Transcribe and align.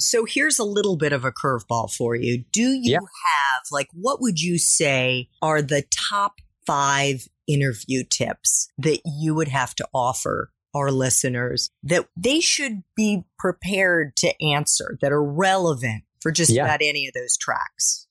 So 0.00 0.24
here's 0.24 0.58
a 0.58 0.64
little 0.64 0.96
bit 0.96 1.12
of 1.12 1.24
a 1.24 1.32
curveball 1.32 1.94
for 1.94 2.14
you. 2.14 2.44
Do 2.52 2.62
you 2.62 2.92
Yeah. 2.92 2.98
have, 2.98 3.62
like, 3.70 3.88
what 3.92 4.20
would 4.20 4.40
you 4.40 4.58
say 4.58 5.28
are 5.42 5.62
the 5.62 5.84
top 5.90 6.40
five 6.66 7.28
interview 7.46 8.04
tips 8.04 8.68
that 8.78 9.00
you 9.04 9.34
would 9.34 9.48
have 9.48 9.74
to 9.76 9.88
offer 9.92 10.52
our 10.74 10.90
listeners 10.90 11.68
that 11.82 12.06
they 12.16 12.40
should 12.40 12.82
be 12.96 13.24
prepared 13.38 14.16
to 14.16 14.32
answer 14.42 14.96
that 15.00 15.10
are 15.12 15.24
relevant 15.24 16.04
for 16.20 16.30
just 16.30 16.50
Yeah. 16.52 16.64
about 16.64 16.80
any 16.82 17.06
of 17.08 17.14
those 17.14 17.36
tracks? 17.36 18.06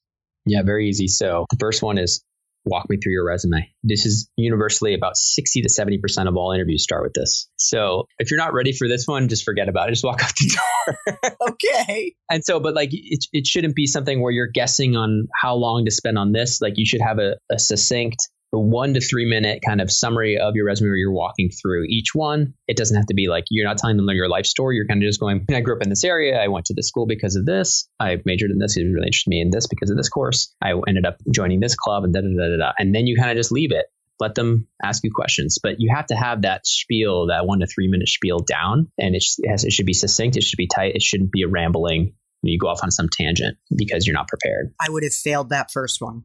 Yeah, 0.45 0.63
very 0.63 0.89
easy. 0.89 1.07
So 1.07 1.45
the 1.49 1.57
first 1.57 1.81
one 1.81 1.97
is 1.97 2.21
walk 2.65 2.89
me 2.89 2.97
through 2.97 3.13
your 3.13 3.25
resume. 3.25 3.69
This 3.83 4.05
is 4.05 4.29
universally 4.35 4.93
about 4.93 5.17
60 5.17 5.61
to 5.61 5.69
70% 5.69 6.27
of 6.27 6.35
all 6.35 6.51
interviews 6.51 6.83
start 6.83 7.03
with 7.03 7.13
this. 7.13 7.49
So 7.57 8.05
if 8.19 8.31
you're 8.31 8.39
not 8.39 8.53
ready 8.53 8.73
for 8.73 8.87
this 8.87 9.05
one, 9.07 9.27
just 9.27 9.43
forget 9.43 9.69
about 9.69 9.87
it. 9.87 9.93
Just 9.93 10.03
walk 10.03 10.23
out 10.23 10.33
the 10.37 10.55
door. 10.55 11.17
Okay. 11.49 12.15
and 12.29 12.43
so, 12.43 12.59
but 12.59 12.75
like 12.75 12.89
it, 12.93 13.25
it 13.33 13.47
shouldn't 13.47 13.75
be 13.75 13.87
something 13.87 14.21
where 14.21 14.31
you're 14.31 14.47
guessing 14.47 14.95
on 14.95 15.27
how 15.33 15.55
long 15.55 15.85
to 15.85 15.91
spend 15.91 16.17
on 16.17 16.31
this. 16.31 16.61
Like 16.61 16.73
you 16.75 16.85
should 16.85 17.01
have 17.01 17.19
a, 17.19 17.35
a 17.51 17.59
succinct 17.59 18.27
one 18.57 18.93
to 18.95 19.01
three 19.01 19.29
minute 19.29 19.61
kind 19.65 19.81
of 19.81 19.91
summary 19.91 20.39
of 20.39 20.55
your 20.55 20.65
resume 20.65 20.89
where 20.89 20.95
you're 20.95 21.11
walking 21.11 21.49
through 21.49 21.85
each 21.87 22.15
one. 22.15 22.53
It 22.67 22.77
doesn't 22.77 22.95
have 22.95 23.07
to 23.07 23.13
be 23.13 23.27
like 23.27 23.45
you're 23.49 23.67
not 23.67 23.77
telling 23.77 23.97
them 23.97 24.09
your 24.09 24.29
life 24.29 24.45
story. 24.45 24.75
You're 24.75 24.87
kind 24.87 25.03
of 25.03 25.07
just 25.07 25.19
going, 25.19 25.45
I 25.53 25.61
grew 25.61 25.75
up 25.75 25.83
in 25.83 25.89
this 25.89 26.03
area. 26.03 26.39
I 26.39 26.47
went 26.47 26.65
to 26.67 26.73
this 26.73 26.87
school 26.87 27.05
because 27.05 27.35
of 27.35 27.45
this. 27.45 27.87
I 27.99 28.17
majored 28.25 28.51
in 28.51 28.57
this. 28.57 28.77
It 28.77 28.83
really 28.83 29.07
interested 29.07 29.29
me 29.29 29.41
in 29.41 29.51
this 29.51 29.67
because 29.67 29.89
of 29.89 29.97
this 29.97 30.09
course. 30.09 30.53
I 30.61 30.73
ended 30.87 31.05
up 31.05 31.17
joining 31.31 31.59
this 31.59 31.75
club 31.75 32.03
and 32.03 32.13
da 32.13 32.21
da 32.21 32.27
da 32.27 32.49
da 32.49 32.57
da. 32.57 32.71
And 32.79 32.93
then 32.93 33.07
you 33.07 33.17
kind 33.17 33.31
of 33.31 33.37
just 33.37 33.51
leave 33.51 33.71
it. 33.71 33.85
Let 34.19 34.35
them 34.35 34.67
ask 34.83 35.03
you 35.05 35.11
questions, 35.15 35.59
but 35.63 35.75
you 35.77 35.93
have 35.95 36.07
to 36.07 36.15
have 36.15 36.41
that 36.41 36.67
spiel, 36.67 37.27
that 37.27 37.45
one 37.45 37.59
to 37.59 37.67
three 37.67 37.87
minute 37.87 38.09
spiel 38.09 38.39
down, 38.39 38.91
and 38.97 39.15
it, 39.15 39.23
it, 39.37 39.49
has, 39.49 39.63
it 39.63 39.71
should 39.71 39.85
be 39.85 39.93
succinct. 39.93 40.35
It 40.35 40.43
should 40.43 40.57
be 40.57 40.67
tight. 40.67 40.95
It 40.95 41.01
shouldn't 41.01 41.31
be 41.31 41.43
a 41.43 41.47
rambling. 41.47 42.15
You 42.41 42.57
go 42.59 42.67
off 42.67 42.79
on 42.83 42.91
some 42.91 43.07
tangent 43.09 43.57
because 43.73 44.05
you're 44.07 44.15
not 44.15 44.27
prepared. 44.27 44.73
I 44.79 44.89
would 44.89 45.03
have 45.03 45.13
failed 45.13 45.49
that 45.49 45.71
first 45.71 46.01
one. 46.01 46.23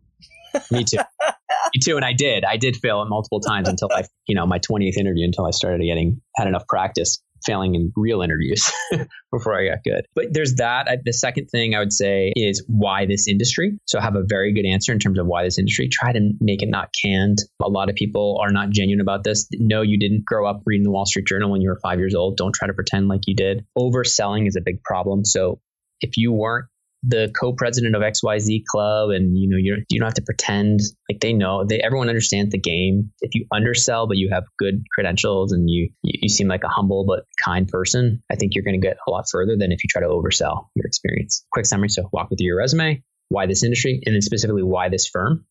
Me 0.71 0.85
too. 0.85 0.99
Me 1.75 1.81
too. 1.83 1.97
And 1.97 2.05
I 2.05 2.13
did. 2.13 2.45
I 2.45 2.57
did 2.57 2.77
fail 2.77 3.05
multiple 3.07 3.41
times 3.41 3.69
until 3.69 3.89
I, 3.93 4.05
you 4.29 4.35
know, 4.35 4.47
my 4.47 4.59
20th 4.59 4.97
interview 4.97 5.25
until 5.25 5.47
I 5.47 5.51
started 5.51 5.85
getting, 5.85 6.21
had 6.37 6.47
enough 6.47 6.67
practice 6.69 7.23
failing 7.45 7.75
in 7.75 7.93
real 7.95 8.23
interviews 8.23 8.73
before 9.33 9.59
I 9.59 9.69
got 9.69 9.85
good. 9.85 10.07
But 10.15 10.27
there's 10.33 10.55
that. 10.55 10.89
I, 10.89 10.97
the 11.05 11.13
second 11.13 11.49
thing 11.49 11.75
I 11.75 11.79
would 11.81 11.93
say 11.93 12.33
is 12.35 12.65
why 12.69 13.07
this 13.07 13.29
industry. 13.29 13.79
So 13.85 13.99
I 13.99 14.03
have 14.03 14.17
a 14.17 14.23
very 14.27 14.55
good 14.55 14.67
answer 14.67 14.93
in 14.93 14.99
terms 14.99 15.19
of 15.19 15.27
why 15.27 15.45
this 15.45 15.59
industry. 15.59 15.89
Try 15.91 16.13
to 16.13 16.31
make 16.41 16.63
it 16.63 16.71
not 16.71 16.89
canned. 17.03 17.39
A 17.63 17.69
lot 17.69 17.91
of 17.91 17.97
people 17.97 18.41
are 18.43 18.51
not 18.51 18.71
genuine 18.71 19.01
about 19.01 19.25
this. 19.25 19.47
No, 19.53 19.83
you 19.83 19.99
didn't 19.99 20.25
grow 20.25 20.49
up 20.49 20.63
reading 20.65 20.85
the 20.85 20.91
Wall 20.91 21.07
Street 21.07 21.27
Journal 21.27 21.51
when 21.51 21.61
you 21.61 21.69
were 21.69 21.81
five 21.83 21.99
years 21.99 22.15
old. 22.15 22.37
Don't 22.37 22.55
try 22.55 22.67
to 22.67 22.75
pretend 22.75 23.09
like 23.09 23.23
you 23.27 23.35
did. 23.37 23.67
Overselling 23.77 24.47
is 24.49 24.57
a 24.57 24.63
big 24.65 24.83
problem. 24.83 25.25
So 25.25 25.61
if 26.01 26.17
you 26.17 26.33
weren't 26.33 26.67
the 27.07 27.31
co-president 27.39 27.95
of 27.95 28.03
XYZ 28.03 28.65
club 28.67 29.11
and 29.11 29.37
you 29.37 29.49
know 29.49 29.57
you 29.57 29.77
you 29.89 29.99
don't 29.99 30.07
have 30.07 30.15
to 30.15 30.23
pretend. 30.23 30.81
Like 31.11 31.21
they 31.21 31.33
know 31.33 31.65
they 31.65 31.81
everyone 31.81 32.09
understands 32.09 32.51
the 32.51 32.59
game. 32.59 33.11
If 33.21 33.35
you 33.35 33.47
undersell 33.53 34.07
but 34.07 34.17
you 34.17 34.31
have 34.33 34.45
good 34.59 34.83
credentials 34.95 35.53
and 35.53 35.69
you 35.69 35.91
you, 36.03 36.21
you 36.23 36.29
seem 36.29 36.49
like 36.49 36.65
a 36.65 36.69
humble 36.69 37.05
but 37.07 37.25
kind 37.45 37.69
person 37.69 38.23
I 38.31 38.37
think 38.37 38.55
you're 38.55 38.65
going 38.65 38.81
to 38.81 38.87
get 38.87 38.97
a 39.07 39.11
lot 39.11 39.27
further 39.31 39.57
than 39.57 39.73
if 39.73 39.85
you 39.85 39.89
try 39.89 40.03
to 40.03 40.09
oversell 40.09 40.67
your 40.75 40.87
experience. 40.87 41.45
Quick 41.53 41.67
summary 41.67 41.89
so 41.89 42.09
walk 42.13 42.31
with 42.31 42.41
your 42.41 42.57
resume 42.57 43.03
why 43.29 43.47
this 43.47 43.65
industry 43.65 44.01
and 44.05 44.15
then 44.15 44.23
specifically 44.23 44.63
why 44.63 44.89
this 44.89 45.09
firm. 45.09 45.45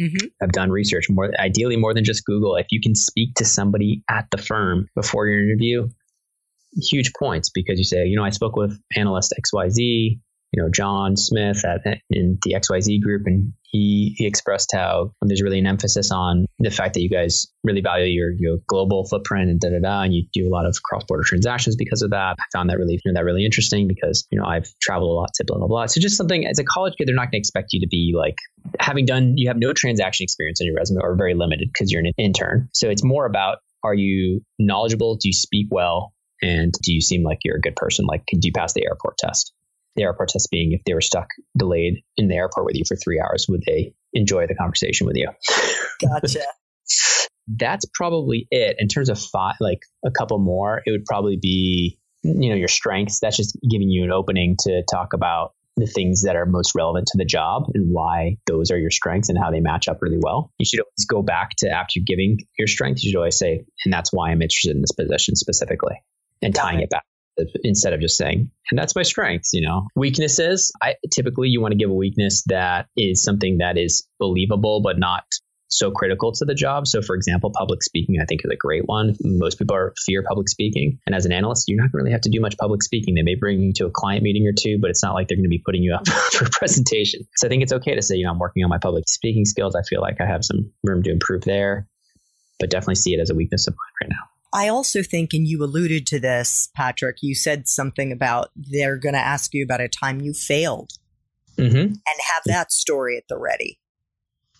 Mm-hmm. 0.00 0.28
I've 0.42 0.52
done 0.52 0.70
research 0.70 1.08
more 1.10 1.30
ideally 1.38 1.76
more 1.76 1.92
than 1.92 2.04
just 2.04 2.24
Google. 2.24 2.56
If 2.56 2.68
you 2.70 2.80
can 2.80 2.94
speak 2.94 3.34
to 3.36 3.44
somebody 3.44 4.02
at 4.08 4.26
the 4.30 4.38
firm 4.38 4.88
before 4.94 5.26
your 5.26 5.42
interview 5.42 5.88
huge 6.80 7.12
points 7.18 7.50
because 7.50 7.78
you 7.78 7.84
say 7.84 8.06
you 8.06 8.16
know 8.16 8.24
I 8.24 8.30
spoke 8.30 8.56
with 8.56 8.78
analyst 8.96 9.34
XYZ 9.38 10.18
you 10.52 10.62
know 10.62 10.68
John 10.70 11.16
Smith 11.16 11.64
at 11.64 11.80
in 12.10 12.38
the 12.42 12.54
XYZ 12.54 13.02
group 13.02 13.22
and 13.26 13.52
he 13.64 14.14
he 14.16 14.26
expressed 14.26 14.70
how 14.74 15.12
there's 15.22 15.42
really 15.42 15.58
an 15.58 15.66
emphasis 15.66 16.10
on 16.10 16.46
the 16.58 16.70
fact 16.70 16.94
that 16.94 17.00
you 17.00 17.08
guys 17.08 17.46
really 17.64 17.80
value 17.80 18.06
your 18.06 18.30
your 18.32 18.58
global 18.66 19.04
footprint 19.04 19.48
and 19.50 19.60
da 19.60 19.70
da 19.70 19.80
da 19.80 20.02
and 20.02 20.14
you 20.14 20.26
do 20.32 20.46
a 20.46 20.52
lot 20.52 20.66
of 20.66 20.76
cross 20.82 21.04
border 21.04 21.24
transactions 21.24 21.74
because 21.76 22.02
of 22.02 22.10
that. 22.10 22.36
I 22.38 22.44
found 22.52 22.68
that 22.70 22.78
really 22.78 23.00
you 23.02 23.12
know, 23.12 23.18
that 23.18 23.24
really 23.24 23.44
interesting 23.44 23.88
because 23.88 24.26
you 24.30 24.38
know 24.38 24.44
I've 24.44 24.68
traveled 24.80 25.10
a 25.10 25.14
lot 25.14 25.30
to 25.34 25.44
blah 25.44 25.58
blah 25.58 25.68
blah. 25.68 25.86
So 25.86 26.00
just 26.00 26.16
something 26.16 26.46
as 26.46 26.58
a 26.58 26.64
college 26.64 26.94
kid 26.98 27.08
they're 27.08 27.14
not 27.14 27.26
going 27.26 27.32
to 27.32 27.38
expect 27.38 27.72
you 27.72 27.80
to 27.80 27.88
be 27.88 28.14
like 28.16 28.36
having 28.78 29.06
done 29.06 29.34
you 29.36 29.48
have 29.48 29.56
no 29.56 29.72
transaction 29.72 30.24
experience 30.24 30.60
on 30.60 30.66
your 30.66 30.76
resume 30.76 31.00
or 31.02 31.16
very 31.16 31.34
limited 31.34 31.70
because 31.72 31.90
you're 31.90 32.02
an 32.04 32.12
intern. 32.18 32.68
So 32.72 32.90
it's 32.90 33.02
more 33.02 33.26
about 33.26 33.58
are 33.82 33.94
you 33.94 34.42
knowledgeable? 34.58 35.16
Do 35.16 35.28
you 35.28 35.32
speak 35.32 35.66
well? 35.70 36.12
And 36.40 36.72
do 36.82 36.92
you 36.92 37.00
seem 37.00 37.22
like 37.22 37.38
you're 37.44 37.56
a 37.56 37.60
good 37.60 37.76
person? 37.76 38.04
Like, 38.04 38.24
do 38.26 38.40
you 38.42 38.52
pass 38.52 38.72
the 38.72 38.84
airport 38.84 39.16
test? 39.16 39.52
The 39.96 40.02
airport 40.02 40.30
test 40.30 40.48
being 40.50 40.72
if 40.72 40.82
they 40.84 40.94
were 40.94 41.00
stuck 41.00 41.28
delayed 41.56 42.02
in 42.16 42.28
the 42.28 42.34
airport 42.34 42.66
with 42.66 42.76
you 42.76 42.84
for 42.86 42.96
three 42.96 43.20
hours, 43.20 43.46
would 43.48 43.62
they 43.66 43.94
enjoy 44.12 44.46
the 44.46 44.54
conversation 44.54 45.06
with 45.06 45.16
you? 45.16 45.28
Gotcha. 46.00 46.40
That's 47.48 47.84
probably 47.92 48.46
it. 48.50 48.76
In 48.78 48.88
terms 48.88 49.08
of 49.08 49.18
five, 49.18 49.56
like 49.60 49.80
a 50.06 50.10
couple 50.10 50.38
more, 50.38 50.82
it 50.86 50.90
would 50.90 51.04
probably 51.04 51.38
be, 51.40 51.98
you 52.22 52.50
know, 52.50 52.54
your 52.54 52.68
strengths. 52.68 53.18
That's 53.20 53.36
just 53.36 53.58
giving 53.68 53.88
you 53.88 54.04
an 54.04 54.12
opening 54.12 54.56
to 54.60 54.82
talk 54.90 55.12
about 55.12 55.52
the 55.76 55.86
things 55.86 56.22
that 56.22 56.36
are 56.36 56.46
most 56.46 56.74
relevant 56.74 57.06
to 57.08 57.18
the 57.18 57.24
job 57.24 57.64
and 57.74 57.92
why 57.92 58.36
those 58.46 58.70
are 58.70 58.78
your 58.78 58.90
strengths 58.90 59.28
and 59.28 59.38
how 59.38 59.50
they 59.50 59.60
match 59.60 59.88
up 59.88 59.98
really 60.02 60.18
well. 60.20 60.52
You 60.58 60.66
should 60.66 60.80
always 60.80 61.06
go 61.08 61.22
back 61.22 61.50
to 61.58 61.70
after 61.70 62.00
giving 62.04 62.38
your 62.58 62.68
strengths, 62.68 63.02
you 63.02 63.10
should 63.10 63.18
always 63.18 63.38
say, 63.38 63.64
and 63.84 63.92
that's 63.92 64.12
why 64.12 64.30
I'm 64.30 64.42
interested 64.42 64.76
in 64.76 64.82
this 64.82 64.92
position 64.92 65.34
specifically 65.34 66.02
and 66.42 66.54
tying 66.54 66.80
it 66.80 66.90
back 66.90 67.04
instead 67.64 67.92
of 67.92 68.00
just 68.00 68.16
saying, 68.16 68.50
and 68.70 68.78
that's 68.78 68.94
my 68.94 69.02
strengths, 69.02 69.52
you 69.52 69.66
know. 69.66 69.86
Weaknesses, 69.96 70.72
I 70.82 70.96
typically 71.12 71.48
you 71.48 71.60
want 71.60 71.72
to 71.72 71.78
give 71.78 71.90
a 71.90 71.94
weakness 71.94 72.42
that 72.46 72.86
is 72.96 73.22
something 73.22 73.58
that 73.58 73.78
is 73.78 74.06
believable 74.18 74.80
but 74.82 74.98
not 74.98 75.24
so 75.72 75.90
critical 75.90 76.32
to 76.32 76.44
the 76.44 76.54
job. 76.54 76.86
So 76.86 77.02
for 77.02 77.16
example, 77.16 77.50
public 77.54 77.82
speaking 77.82 78.16
I 78.20 78.26
think 78.26 78.42
is 78.44 78.50
a 78.52 78.56
great 78.56 78.84
one. 78.86 79.16
Most 79.22 79.58
people 79.58 79.74
are 79.74 79.94
fear 80.04 80.22
public 80.22 80.48
speaking. 80.48 80.98
And 81.06 81.14
as 81.14 81.24
an 81.24 81.32
analyst, 81.32 81.64
you're 81.66 81.78
not 81.78 81.90
going 81.90 81.90
to 81.92 81.96
really 81.98 82.12
have 82.12 82.20
to 82.22 82.30
do 82.30 82.40
much 82.40 82.56
public 82.58 82.82
speaking. 82.82 83.14
They 83.14 83.22
may 83.22 83.34
bring 83.34 83.60
you 83.60 83.72
to 83.74 83.86
a 83.86 83.90
client 83.90 84.22
meeting 84.22 84.46
or 84.46 84.52
two, 84.52 84.78
but 84.80 84.90
it's 84.90 85.02
not 85.02 85.14
like 85.14 85.28
they're 85.28 85.36
going 85.36 85.44
to 85.44 85.48
be 85.48 85.62
putting 85.64 85.82
you 85.82 85.94
up 85.94 86.06
for 86.32 86.44
a 86.44 86.50
presentation. 86.50 87.26
So 87.36 87.46
I 87.46 87.50
think 87.50 87.62
it's 87.62 87.72
okay 87.72 87.94
to 87.94 88.02
say, 88.02 88.16
you 88.16 88.24
know, 88.24 88.30
I'm 88.30 88.38
working 88.38 88.62
on 88.64 88.70
my 88.70 88.78
public 88.78 89.08
speaking 89.08 89.44
skills. 89.44 89.74
I 89.74 89.82
feel 89.82 90.00
like 90.00 90.20
I 90.20 90.26
have 90.26 90.44
some 90.44 90.70
room 90.84 91.02
to 91.04 91.10
improve 91.10 91.42
there, 91.42 91.88
but 92.60 92.70
definitely 92.70 92.96
see 92.96 93.14
it 93.14 93.20
as 93.20 93.30
a 93.30 93.34
weakness 93.34 93.66
of 93.66 93.74
mine 93.74 94.08
right 94.08 94.10
now. 94.10 94.31
I 94.52 94.68
also 94.68 95.02
think, 95.02 95.32
and 95.32 95.46
you 95.46 95.62
alluded 95.64 96.06
to 96.08 96.20
this, 96.20 96.68
Patrick, 96.74 97.18
you 97.22 97.34
said 97.34 97.68
something 97.68 98.12
about 98.12 98.50
they're 98.54 98.98
going 98.98 99.14
to 99.14 99.20
ask 99.20 99.54
you 99.54 99.64
about 99.64 99.80
a 99.80 99.88
time 99.88 100.20
you 100.20 100.34
failed 100.34 100.92
Mm-hmm. 101.58 101.76
and 101.76 101.98
have 102.34 102.42
that 102.46 102.72
story 102.72 103.18
at 103.18 103.24
the 103.28 103.38
ready. 103.38 103.78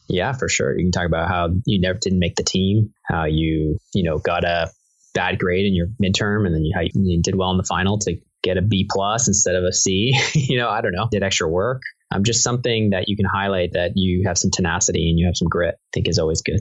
Yeah, 0.08 0.32
for 0.34 0.48
sure. 0.48 0.76
You 0.76 0.84
can 0.84 0.92
talk 0.92 1.06
about 1.06 1.28
how 1.28 1.48
you 1.64 1.80
never 1.80 1.98
didn't 1.98 2.18
make 2.18 2.36
the 2.36 2.42
team, 2.42 2.92
how 3.02 3.24
you, 3.24 3.78
you 3.94 4.02
know, 4.02 4.18
got 4.18 4.44
a 4.44 4.70
bad 5.14 5.38
grade 5.38 5.64
in 5.64 5.74
your 5.74 5.86
midterm 6.02 6.46
and 6.46 6.54
then 6.54 6.64
you, 6.64 6.72
how 6.74 6.82
you, 6.82 6.90
you 6.94 7.22
did 7.22 7.34
well 7.34 7.50
in 7.50 7.56
the 7.56 7.64
final 7.64 7.98
to 8.00 8.16
get 8.42 8.58
a 8.58 8.62
B 8.62 8.86
plus 8.90 9.26
instead 9.28 9.54
of 9.54 9.64
a 9.64 9.72
C. 9.72 10.18
you 10.34 10.58
know, 10.58 10.68
I 10.68 10.80
don't 10.80 10.92
know, 10.92 11.08
did 11.10 11.22
extra 11.22 11.48
work. 11.48 11.82
Um, 12.10 12.24
just 12.24 12.42
something 12.42 12.90
that 12.90 13.08
you 13.08 13.16
can 13.16 13.24
highlight 13.24 13.72
that 13.72 13.92
you 13.94 14.24
have 14.26 14.36
some 14.36 14.50
tenacity 14.50 15.08
and 15.08 15.18
you 15.18 15.26
have 15.26 15.36
some 15.36 15.48
grit, 15.48 15.76
I 15.76 15.88
think 15.94 16.08
is 16.08 16.18
always 16.18 16.42
good. 16.42 16.60